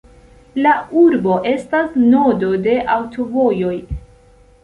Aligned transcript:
La 0.65 0.69
urbo 1.01 1.35
estas 1.51 1.99
nodo 2.15 2.49
de 2.67 2.75
aŭtovojoj. 2.97 3.77